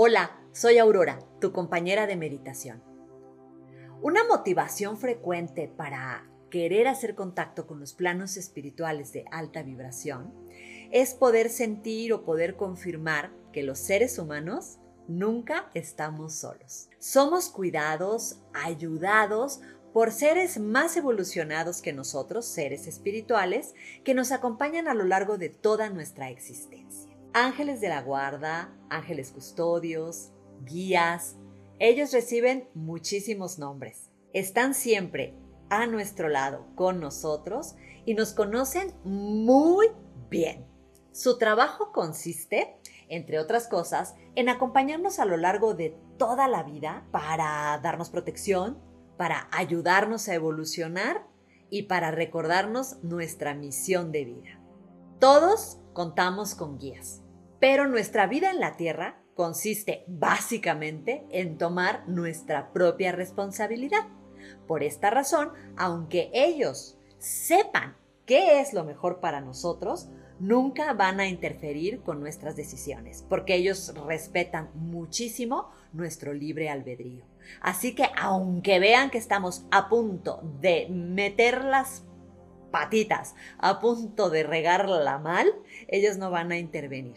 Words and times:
Hola, 0.00 0.38
soy 0.52 0.78
Aurora, 0.78 1.18
tu 1.40 1.50
compañera 1.50 2.06
de 2.06 2.14
meditación. 2.14 2.84
Una 4.00 4.22
motivación 4.22 4.96
frecuente 4.96 5.66
para 5.66 6.24
querer 6.50 6.86
hacer 6.86 7.16
contacto 7.16 7.66
con 7.66 7.80
los 7.80 7.94
planos 7.94 8.36
espirituales 8.36 9.12
de 9.12 9.24
alta 9.32 9.64
vibración 9.64 10.32
es 10.92 11.14
poder 11.14 11.50
sentir 11.50 12.12
o 12.12 12.24
poder 12.24 12.54
confirmar 12.54 13.32
que 13.52 13.64
los 13.64 13.80
seres 13.80 14.20
humanos 14.20 14.78
nunca 15.08 15.68
estamos 15.74 16.32
solos. 16.32 16.88
Somos 17.00 17.48
cuidados, 17.48 18.40
ayudados 18.54 19.60
por 19.92 20.12
seres 20.12 20.60
más 20.60 20.96
evolucionados 20.96 21.82
que 21.82 21.92
nosotros, 21.92 22.46
seres 22.46 22.86
espirituales, 22.86 23.74
que 24.04 24.14
nos 24.14 24.30
acompañan 24.30 24.86
a 24.86 24.94
lo 24.94 25.02
largo 25.02 25.38
de 25.38 25.48
toda 25.48 25.90
nuestra 25.90 26.30
existencia 26.30 27.07
ángeles 27.32 27.80
de 27.80 27.88
la 27.88 28.02
guarda, 28.02 28.72
ángeles 28.90 29.30
custodios, 29.32 30.30
guías. 30.64 31.36
Ellos 31.78 32.12
reciben 32.12 32.68
muchísimos 32.74 33.58
nombres. 33.58 34.10
Están 34.32 34.74
siempre 34.74 35.34
a 35.70 35.86
nuestro 35.86 36.28
lado, 36.28 36.66
con 36.74 37.00
nosotros, 37.00 37.74
y 38.04 38.14
nos 38.14 38.32
conocen 38.32 38.92
muy 39.04 39.88
bien. 40.30 40.66
Su 41.12 41.38
trabajo 41.38 41.92
consiste, 41.92 42.76
entre 43.08 43.38
otras 43.38 43.68
cosas, 43.68 44.14
en 44.34 44.48
acompañarnos 44.48 45.18
a 45.18 45.24
lo 45.24 45.36
largo 45.36 45.74
de 45.74 45.96
toda 46.16 46.48
la 46.48 46.62
vida 46.62 47.06
para 47.10 47.78
darnos 47.82 48.10
protección, 48.10 48.78
para 49.16 49.48
ayudarnos 49.50 50.28
a 50.28 50.34
evolucionar 50.34 51.26
y 51.70 51.82
para 51.82 52.10
recordarnos 52.10 53.02
nuestra 53.02 53.54
misión 53.54 54.12
de 54.12 54.24
vida. 54.24 54.57
Todos 55.18 55.78
contamos 55.94 56.54
con 56.54 56.78
guías. 56.78 57.22
Pero 57.58 57.88
nuestra 57.88 58.28
vida 58.28 58.50
en 58.50 58.60
la 58.60 58.76
Tierra 58.76 59.20
consiste 59.34 60.04
básicamente 60.06 61.26
en 61.30 61.58
tomar 61.58 62.08
nuestra 62.08 62.72
propia 62.72 63.10
responsabilidad. 63.10 64.06
Por 64.68 64.84
esta 64.84 65.10
razón, 65.10 65.50
aunque 65.76 66.30
ellos 66.32 66.98
sepan 67.18 67.96
qué 68.26 68.60
es 68.60 68.72
lo 68.72 68.84
mejor 68.84 69.18
para 69.18 69.40
nosotros, 69.40 70.08
nunca 70.38 70.92
van 70.92 71.18
a 71.18 71.26
interferir 71.26 72.00
con 72.02 72.20
nuestras 72.20 72.54
decisiones, 72.54 73.24
porque 73.28 73.56
ellos 73.56 73.92
respetan 74.06 74.70
muchísimo 74.74 75.70
nuestro 75.92 76.32
libre 76.32 76.70
albedrío. 76.70 77.24
Así 77.60 77.94
que 77.94 78.04
aunque 78.16 78.78
vean 78.78 79.10
que 79.10 79.18
estamos 79.18 79.64
a 79.72 79.88
punto 79.88 80.42
de 80.60 80.86
meter 80.90 81.64
las 81.64 82.04
patitas, 82.70 83.34
a 83.58 83.80
punto 83.80 84.30
de 84.30 84.42
regarla 84.42 85.18
mal, 85.18 85.52
ellos 85.88 86.16
no 86.18 86.30
van 86.30 86.52
a 86.52 86.58
intervenir. 86.58 87.16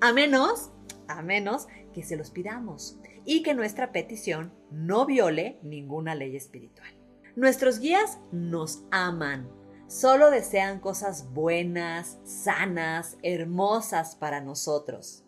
A 0.00 0.12
menos, 0.12 0.70
a 1.08 1.22
menos 1.22 1.68
que 1.92 2.02
se 2.02 2.16
los 2.16 2.30
pidamos 2.30 2.98
y 3.24 3.42
que 3.42 3.54
nuestra 3.54 3.92
petición 3.92 4.52
no 4.70 5.06
viole 5.06 5.58
ninguna 5.62 6.14
ley 6.14 6.36
espiritual. 6.36 6.92
Nuestros 7.36 7.78
guías 7.78 8.18
nos 8.30 8.84
aman, 8.90 9.48
solo 9.86 10.30
desean 10.30 10.80
cosas 10.80 11.32
buenas, 11.32 12.18
sanas, 12.24 13.16
hermosas 13.22 14.16
para 14.16 14.40
nosotros 14.40 15.24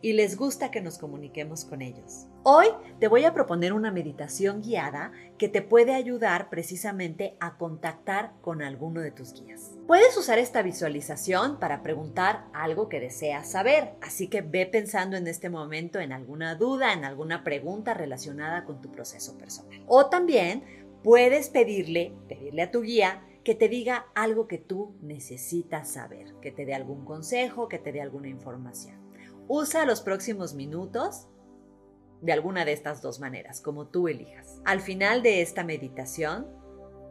y 0.00 0.12
les 0.12 0.36
gusta 0.36 0.70
que 0.70 0.80
nos 0.80 0.98
comuniquemos 0.98 1.64
con 1.64 1.82
ellos. 1.82 2.26
Hoy 2.42 2.68
te 2.98 3.08
voy 3.08 3.24
a 3.24 3.34
proponer 3.34 3.72
una 3.72 3.90
meditación 3.90 4.62
guiada 4.62 5.12
que 5.36 5.48
te 5.48 5.60
puede 5.60 5.94
ayudar 5.94 6.48
precisamente 6.48 7.36
a 7.40 7.56
contactar 7.56 8.32
con 8.40 8.62
alguno 8.62 9.00
de 9.00 9.10
tus 9.10 9.34
guías. 9.34 9.72
Puedes 9.86 10.16
usar 10.16 10.38
esta 10.38 10.62
visualización 10.62 11.58
para 11.58 11.82
preguntar 11.82 12.46
algo 12.52 12.88
que 12.88 13.00
deseas 13.00 13.50
saber, 13.50 13.94
así 14.00 14.28
que 14.28 14.40
ve 14.40 14.66
pensando 14.66 15.16
en 15.16 15.26
este 15.26 15.50
momento 15.50 16.00
en 16.00 16.12
alguna 16.12 16.54
duda, 16.54 16.92
en 16.92 17.04
alguna 17.04 17.44
pregunta 17.44 17.94
relacionada 17.94 18.64
con 18.64 18.80
tu 18.80 18.90
proceso 18.90 19.36
personal. 19.36 19.82
O 19.86 20.06
también 20.06 20.62
puedes 21.02 21.50
pedirle, 21.50 22.14
pedirle 22.28 22.62
a 22.62 22.70
tu 22.70 22.82
guía 22.82 23.22
que 23.44 23.54
te 23.54 23.68
diga 23.68 24.06
algo 24.14 24.46
que 24.46 24.58
tú 24.58 24.94
necesitas 25.00 25.90
saber, 25.90 26.34
que 26.42 26.50
te 26.50 26.66
dé 26.66 26.74
algún 26.74 27.04
consejo, 27.04 27.66
que 27.68 27.78
te 27.78 27.92
dé 27.92 28.02
alguna 28.02 28.28
información. 28.28 28.97
Usa 29.48 29.86
los 29.86 30.02
próximos 30.02 30.52
minutos 30.52 31.26
de 32.20 32.32
alguna 32.32 32.66
de 32.66 32.72
estas 32.72 33.00
dos 33.00 33.18
maneras, 33.18 33.62
como 33.62 33.86
tú 33.86 34.06
elijas. 34.06 34.60
Al 34.66 34.80
final 34.80 35.22
de 35.22 35.40
esta 35.40 35.64
meditación, 35.64 36.46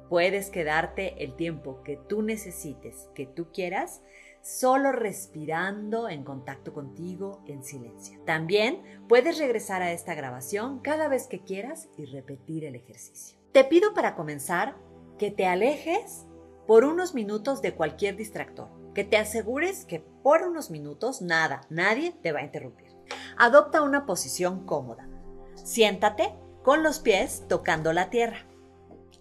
puedes 0.07 0.51
quedarte 0.51 1.23
el 1.23 1.35
tiempo 1.35 1.81
que 1.83 1.97
tú 2.07 2.21
necesites, 2.21 3.09
que 3.15 3.25
tú 3.25 3.47
quieras, 3.51 4.01
solo 4.43 4.91
respirando 4.91 6.09
en 6.09 6.23
contacto 6.23 6.73
contigo 6.73 7.41
en 7.47 7.63
silencio. 7.63 8.19
También 8.25 8.83
puedes 9.09 9.39
regresar 9.39 9.81
a 9.81 9.91
esta 9.91 10.13
grabación 10.13 10.79
cada 10.79 11.07
vez 11.07 11.27
que 11.27 11.41
quieras 11.43 11.89
y 11.97 12.05
repetir 12.05 12.65
el 12.65 12.75
ejercicio. 12.75 13.39
Te 13.51 13.63
pido 13.63 13.93
para 13.93 14.15
comenzar 14.15 14.77
que 15.17 15.31
te 15.31 15.47
alejes 15.47 16.25
por 16.67 16.85
unos 16.85 17.15
minutos 17.15 17.61
de 17.61 17.73
cualquier 17.73 18.15
distractor, 18.15 18.69
que 18.97 19.03
te 19.03 19.17
asegures 19.17 19.85
que 19.85 19.99
por 19.99 20.41
unos 20.41 20.71
minutos 20.71 21.21
nada, 21.21 21.61
nadie 21.69 22.13
te 22.23 22.31
va 22.31 22.39
a 22.39 22.43
interrumpir. 22.43 22.87
Adopta 23.37 23.83
una 23.83 24.07
posición 24.07 24.65
cómoda. 24.65 25.07
Siéntate 25.53 26.33
con 26.63 26.81
los 26.81 26.97
pies 26.97 27.43
tocando 27.47 27.93
la 27.93 28.09
tierra. 28.09 28.47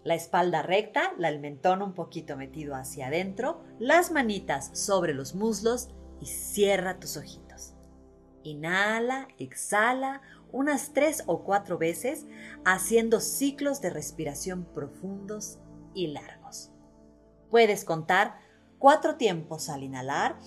La 0.03 0.15
espalda 0.15 0.63
recta, 0.63 1.13
el 1.19 1.41
mentón 1.41 1.83
un 1.83 1.93
poquito 1.93 2.39
metido 2.39 2.75
hacia 2.75 3.09
adentro, 3.09 3.65
las 3.79 4.11
manitas 4.11 4.71
sobre 4.73 5.13
los 5.13 5.35
muslos 5.35 5.91
y 6.23 6.25
cierra 6.25 6.99
tus 6.99 7.19
ojitos. 7.19 7.75
Inhala, 8.45 9.29
exhala 9.37 10.23
unas 10.53 10.95
tres 10.95 11.23
o 11.27 11.45
cuatro 11.45 11.77
veces 11.77 12.25
haciendo 12.65 13.21
ciclos 13.21 13.83
de 13.83 13.91
respiración 13.91 14.65
profundos 14.73 15.59
y 15.93 16.07
largos. 16.07 16.71
Puedes 17.51 17.85
contar 17.85 18.46
cuatro 18.79 19.17
tiempos 19.17 19.69
al 19.69 19.83
inhalar, 19.83 20.39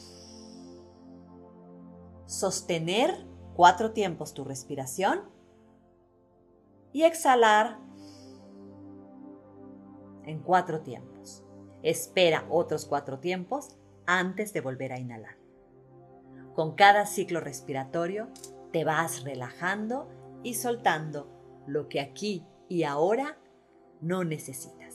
sostener 2.25 3.25
cuatro 3.55 3.91
tiempos 3.91 4.33
tu 4.33 4.43
respiración 4.43 5.29
y 6.91 7.03
exhalar 7.03 7.79
en 10.25 10.41
cuatro 10.41 10.81
tiempos. 10.81 11.43
Espera 11.81 12.45
otros 12.49 12.85
cuatro 12.85 13.19
tiempos 13.19 13.77
antes 14.05 14.53
de 14.53 14.61
volver 14.61 14.93
a 14.93 14.99
inhalar. 14.99 15.37
Con 16.53 16.75
cada 16.75 17.05
ciclo 17.05 17.39
respiratorio 17.39 18.29
te 18.71 18.83
vas 18.83 19.23
relajando 19.23 20.09
y 20.43 20.55
soltando 20.55 21.29
lo 21.67 21.87
que 21.87 21.99
aquí 21.99 22.45
y 22.67 22.83
ahora 22.83 23.37
no 24.01 24.23
necesitas. 24.23 24.88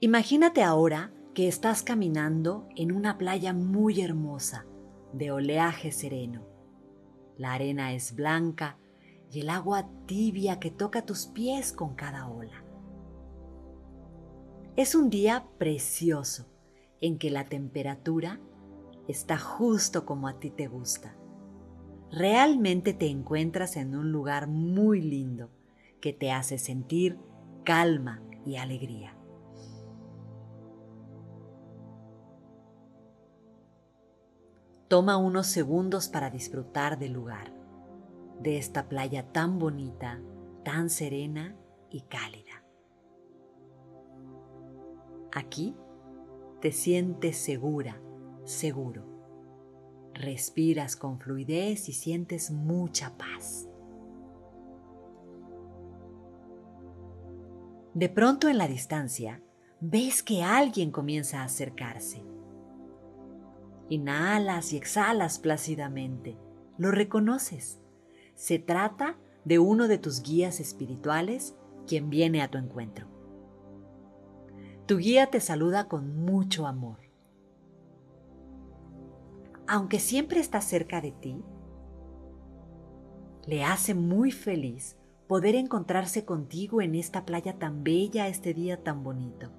Imagínate 0.00 0.62
ahora 0.62 1.12
que 1.34 1.48
estás 1.48 1.82
caminando 1.82 2.68
en 2.76 2.92
una 2.92 3.18
playa 3.18 3.52
muy 3.52 4.00
hermosa, 4.00 4.64
de 5.12 5.32
oleaje 5.32 5.90
sereno. 5.90 6.46
La 7.36 7.54
arena 7.54 7.92
es 7.92 8.14
blanca 8.14 8.78
y 9.32 9.40
el 9.40 9.50
agua 9.50 9.90
tibia 10.06 10.60
que 10.60 10.70
toca 10.70 11.04
tus 11.04 11.26
pies 11.26 11.72
con 11.72 11.96
cada 11.96 12.28
ola. 12.28 12.64
Es 14.76 14.94
un 14.94 15.10
día 15.10 15.48
precioso 15.58 16.46
en 17.00 17.18
que 17.18 17.30
la 17.30 17.46
temperatura 17.46 18.38
está 19.08 19.36
justo 19.36 20.06
como 20.06 20.28
a 20.28 20.38
ti 20.38 20.50
te 20.50 20.68
gusta. 20.68 21.16
Realmente 22.12 22.92
te 22.92 23.08
encuentras 23.08 23.76
en 23.76 23.96
un 23.96 24.12
lugar 24.12 24.46
muy 24.46 25.00
lindo 25.00 25.50
que 26.00 26.12
te 26.12 26.30
hace 26.30 26.56
sentir 26.58 27.18
calma 27.64 28.22
y 28.46 28.56
alegría. 28.58 29.17
Toma 34.88 35.18
unos 35.18 35.48
segundos 35.48 36.08
para 36.08 36.30
disfrutar 36.30 36.98
del 36.98 37.12
lugar, 37.12 37.52
de 38.40 38.56
esta 38.56 38.88
playa 38.88 39.30
tan 39.32 39.58
bonita, 39.58 40.18
tan 40.64 40.88
serena 40.88 41.54
y 41.90 42.00
cálida. 42.02 42.64
Aquí 45.30 45.76
te 46.62 46.72
sientes 46.72 47.36
segura, 47.36 48.00
seguro. 48.44 49.04
Respiras 50.14 50.96
con 50.96 51.20
fluidez 51.20 51.90
y 51.90 51.92
sientes 51.92 52.50
mucha 52.50 53.14
paz. 53.18 53.68
De 57.92 58.08
pronto 58.08 58.48
en 58.48 58.56
la 58.56 58.68
distancia, 58.68 59.42
ves 59.80 60.22
que 60.22 60.42
alguien 60.42 60.90
comienza 60.90 61.42
a 61.42 61.44
acercarse 61.44 62.27
Inhalas 63.88 64.72
y 64.72 64.76
exhalas 64.76 65.38
plácidamente. 65.38 66.36
Lo 66.76 66.90
reconoces. 66.90 67.80
Se 68.34 68.58
trata 68.58 69.16
de 69.44 69.58
uno 69.58 69.88
de 69.88 69.98
tus 69.98 70.22
guías 70.22 70.60
espirituales 70.60 71.56
quien 71.86 72.10
viene 72.10 72.42
a 72.42 72.50
tu 72.50 72.58
encuentro. 72.58 73.06
Tu 74.86 74.98
guía 74.98 75.30
te 75.30 75.40
saluda 75.40 75.88
con 75.88 76.24
mucho 76.24 76.66
amor. 76.66 76.98
Aunque 79.66 79.98
siempre 80.00 80.40
está 80.40 80.60
cerca 80.60 81.00
de 81.00 81.12
ti, 81.12 81.42
le 83.46 83.64
hace 83.64 83.94
muy 83.94 84.30
feliz 84.30 84.96
poder 85.26 85.54
encontrarse 85.54 86.24
contigo 86.24 86.80
en 86.80 86.94
esta 86.94 87.24
playa 87.26 87.58
tan 87.58 87.84
bella 87.84 88.28
este 88.28 88.54
día 88.54 88.82
tan 88.82 89.02
bonito. 89.02 89.50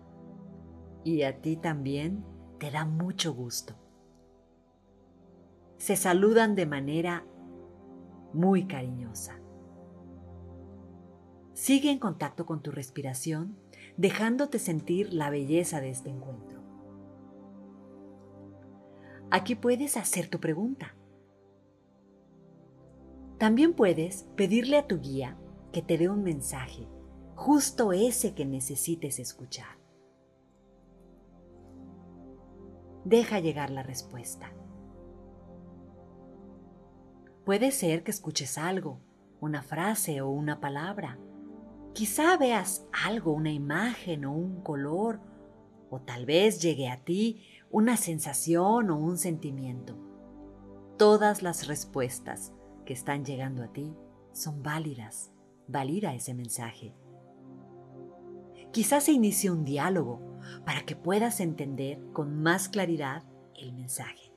Y 1.04 1.24
a 1.24 1.42
ti 1.42 1.58
también 1.58 2.24
te 2.60 2.72
da 2.72 2.86
mucho 2.86 3.34
gusto. 3.34 3.76
Se 5.80 5.96
saludan 5.96 6.56
de 6.56 6.66
manera 6.66 7.26
muy 8.34 8.68
cariñosa. 8.68 9.40
Sigue 11.54 11.90
en 11.90 12.00
contacto 12.00 12.46
con 12.46 12.62
tu 12.62 12.70
respiración, 12.70 13.58
dejándote 13.96 14.60
sentir 14.60 15.14
la 15.14 15.30
belleza 15.30 15.80
de 15.80 15.90
este 15.90 16.10
encuentro. 16.10 16.62
Aquí 19.32 19.56
puedes 19.56 19.96
hacer 19.96 20.28
tu 20.28 20.42
pregunta. 20.42 20.96
También 23.38 23.74
puedes 23.74 24.24
pedirle 24.36 24.78
a 24.78 24.86
tu 24.86 25.00
guía 25.00 25.38
que 25.72 25.82
te 25.82 25.98
dé 25.98 26.10
un 26.10 26.24
mensaje, 26.24 26.90
justo 27.36 27.94
ese 27.94 28.36
que 28.36 28.46
necesites 28.46 29.18
escuchar. 29.18 29.80
Deja 33.06 33.40
llegar 33.40 33.70
la 33.70 33.82
respuesta. 33.82 34.52
Puede 37.50 37.72
ser 37.72 38.04
que 38.04 38.12
escuches 38.12 38.60
algo, 38.60 39.00
una 39.42 39.64
frase 39.64 40.22
o 40.22 40.30
una 40.30 40.60
palabra. 40.60 41.18
Quizá 41.96 42.38
veas 42.38 42.86
algo, 43.04 43.32
una 43.32 43.52
imagen 43.52 44.26
o 44.26 44.34
un 44.34 44.62
color, 44.62 45.20
o 45.90 46.00
tal 46.00 46.28
vez 46.28 46.62
llegue 46.62 46.90
a 46.90 47.04
ti 47.04 47.42
una 47.72 47.98
sensación 47.98 48.92
o 48.92 49.00
un 49.00 49.18
sentimiento. 49.18 49.98
Todas 51.00 51.42
las 51.42 51.66
respuestas 51.66 52.54
que 52.86 52.94
están 52.94 53.26
llegando 53.26 53.64
a 53.64 53.74
ti 53.74 53.96
son 54.32 54.62
válidas. 54.62 55.32
Valida 55.68 56.14
ese 56.14 56.36
mensaje. 56.36 56.94
Quizás 58.72 59.06
se 59.06 59.14
inicie 59.14 59.50
un 59.50 59.66
diálogo 59.66 60.38
para 60.68 60.86
que 60.86 60.96
puedas 60.96 61.40
entender 61.40 62.00
con 62.14 62.44
más 62.44 62.70
claridad 62.70 63.24
el 63.56 63.74
mensaje. 63.74 64.32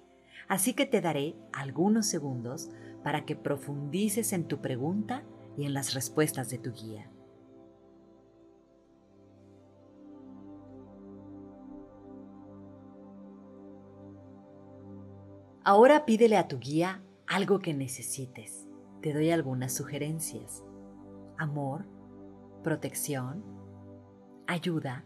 Así 0.48 0.72
que 0.72 0.86
te 0.86 1.02
daré 1.02 1.36
algunos 1.52 2.06
segundos 2.06 2.70
para 3.02 3.24
que 3.24 3.36
profundices 3.36 4.32
en 4.32 4.46
tu 4.46 4.60
pregunta 4.60 5.24
y 5.56 5.64
en 5.66 5.74
las 5.74 5.94
respuestas 5.94 6.50
de 6.50 6.58
tu 6.58 6.72
guía. 6.72 7.10
Ahora 15.64 16.04
pídele 16.04 16.36
a 16.36 16.48
tu 16.48 16.58
guía 16.58 17.02
algo 17.28 17.60
que 17.60 17.72
necesites. 17.72 18.66
Te 19.00 19.12
doy 19.12 19.30
algunas 19.30 19.72
sugerencias. 19.72 20.64
Amor, 21.38 21.86
protección, 22.64 23.44
ayuda, 24.46 25.04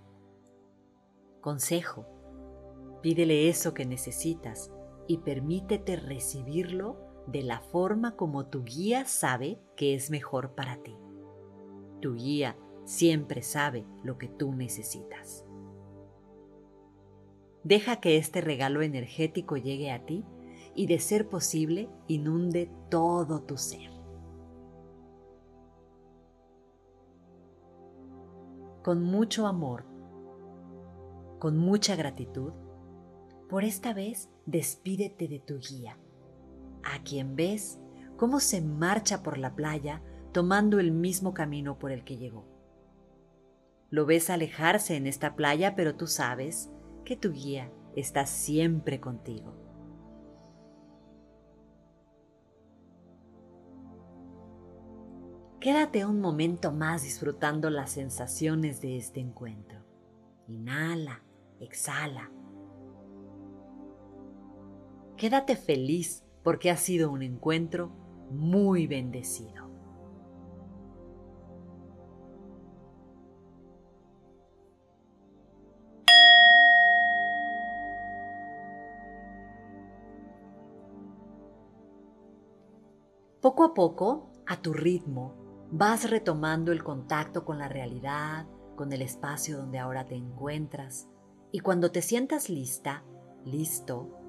consejo. 1.42 2.06
Pídele 3.02 3.48
eso 3.48 3.74
que 3.74 3.84
necesitas 3.84 4.70
y 5.06 5.18
permítete 5.18 5.96
recibirlo 5.96 6.96
de 7.26 7.42
la 7.42 7.60
forma 7.60 8.16
como 8.16 8.46
tu 8.46 8.64
guía 8.64 9.04
sabe 9.04 9.58
que 9.76 9.94
es 9.94 10.10
mejor 10.10 10.54
para 10.54 10.76
ti. 10.82 10.96
Tu 12.00 12.14
guía 12.14 12.56
siempre 12.84 13.42
sabe 13.42 13.84
lo 14.02 14.16
que 14.16 14.28
tú 14.28 14.52
necesitas. 14.52 15.44
Deja 17.64 18.00
que 18.00 18.16
este 18.16 18.40
regalo 18.40 18.82
energético 18.82 19.56
llegue 19.56 19.90
a 19.90 20.06
ti 20.06 20.24
y 20.76 20.86
de 20.86 21.00
ser 21.00 21.28
posible 21.28 21.88
inunde 22.06 22.70
todo 22.90 23.42
tu 23.42 23.56
ser. 23.56 23.90
Con 28.84 29.02
mucho 29.02 29.48
amor, 29.48 29.84
con 31.40 31.56
mucha 31.56 31.96
gratitud, 31.96 32.52
por 33.48 33.64
esta 33.64 33.92
vez 33.92 34.30
despídete 34.44 35.26
de 35.26 35.40
tu 35.40 35.58
guía, 35.58 35.98
a 36.94 37.02
quien 37.02 37.36
ves 37.36 37.78
cómo 38.16 38.40
se 38.40 38.60
marcha 38.60 39.22
por 39.22 39.38
la 39.38 39.54
playa 39.54 40.02
tomando 40.32 40.80
el 40.80 40.92
mismo 40.92 41.34
camino 41.34 41.78
por 41.78 41.92
el 41.92 42.04
que 42.04 42.16
llegó. 42.16 42.46
Lo 43.90 44.04
ves 44.04 44.30
alejarse 44.30 44.96
en 44.96 45.06
esta 45.06 45.36
playa, 45.36 45.74
pero 45.76 45.94
tú 45.94 46.06
sabes 46.06 46.70
que 47.04 47.16
tu 47.16 47.32
guía 47.32 47.70
está 47.94 48.26
siempre 48.26 49.00
contigo. 49.00 49.54
Quédate 55.60 56.04
un 56.04 56.20
momento 56.20 56.70
más 56.70 57.02
disfrutando 57.02 57.70
las 57.70 57.90
sensaciones 57.90 58.80
de 58.80 58.98
este 58.98 59.20
encuentro. 59.20 59.84
Inhala, 60.46 61.22
exhala. 61.60 62.30
Quédate 65.16 65.56
feliz 65.56 66.25
porque 66.46 66.70
ha 66.70 66.76
sido 66.76 67.10
un 67.10 67.24
encuentro 67.24 67.90
muy 68.30 68.86
bendecido. 68.86 69.68
Poco 83.40 83.64
a 83.64 83.74
poco, 83.74 84.30
a 84.46 84.62
tu 84.62 84.72
ritmo, 84.72 85.34
vas 85.72 86.08
retomando 86.08 86.70
el 86.70 86.84
contacto 86.84 87.44
con 87.44 87.58
la 87.58 87.68
realidad, 87.68 88.46
con 88.76 88.92
el 88.92 89.02
espacio 89.02 89.56
donde 89.56 89.80
ahora 89.80 90.06
te 90.06 90.14
encuentras. 90.14 91.08
Y 91.50 91.58
cuando 91.58 91.90
te 91.90 92.02
sientas 92.02 92.48
lista, 92.50 93.02
listo, 93.44 94.25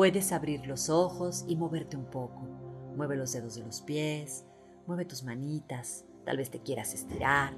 puedes 0.00 0.32
abrir 0.32 0.66
los 0.66 0.88
ojos 0.88 1.44
y 1.46 1.56
moverte 1.56 1.94
un 1.94 2.06
poco. 2.06 2.48
Mueve 2.96 3.16
los 3.16 3.32
dedos 3.32 3.56
de 3.56 3.66
los 3.66 3.82
pies, 3.82 4.46
mueve 4.86 5.04
tus 5.04 5.24
manitas, 5.24 6.06
tal 6.24 6.38
vez 6.38 6.50
te 6.50 6.58
quieras 6.62 6.94
estirar. 6.94 7.52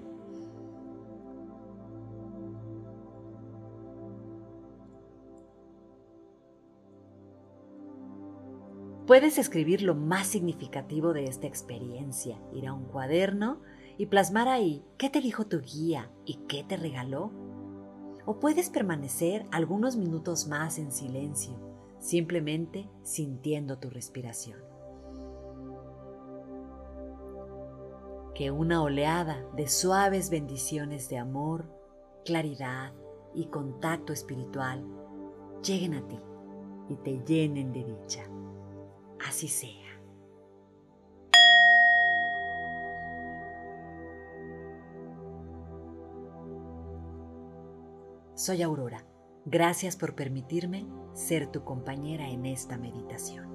Puedes 9.07 9.39
escribir 9.39 9.83
lo 9.83 9.95
más 9.95 10.27
significativo 10.27 11.13
de 11.13 11.27
esta 11.27 11.47
experiencia, 11.47 12.43
ir 12.53 12.67
a 12.67 12.73
un 12.73 12.87
cuaderno 12.87 13.61
y 13.99 14.07
plasmar 14.07 14.49
ahí 14.49 14.85
qué 14.99 15.09
te 15.09 15.21
dijo 15.21 15.47
tu 15.47 15.61
guía 15.61 16.11
y 16.25 16.41
qué 16.49 16.65
te 16.65 16.77
regaló. 16.77 17.31
O 18.27 18.41
puedes 18.41 18.69
permanecer 18.69 19.47
algunos 19.53 19.95
minutos 19.95 20.49
más 20.49 20.81
en 20.81 20.91
silencio, 20.91 21.72
simplemente 22.03 22.91
sintiendo 23.05 23.79
tu 23.79 23.89
respiración. 23.89 24.59
Que 28.35 28.51
una 28.51 28.83
oleada 28.83 29.47
de 29.55 29.69
suaves 29.69 30.29
bendiciones 30.29 31.09
de 31.09 31.19
amor, 31.19 31.65
claridad 32.25 32.93
y 33.35 33.47
contacto 33.47 34.13
espiritual 34.13 34.85
lleguen 35.63 35.95
a 35.95 36.09
ti 36.09 36.19
y 36.89 36.97
te 36.97 37.23
llenen 37.25 37.73
de 37.73 37.85
dicha 37.85 38.25
así 39.25 39.47
sea. 39.47 39.71
Soy 48.35 48.61
Aurora. 48.63 49.12
Gracias 49.45 49.97
por 49.97 50.15
permitirme 50.15 50.87
ser 51.15 51.49
tu 51.49 51.65
compañera 51.65 52.29
en 52.29 52.47
esta 52.47 52.79
meditación. 52.79 53.49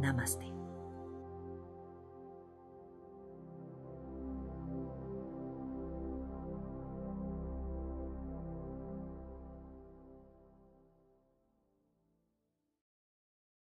Namaste. 0.00 0.55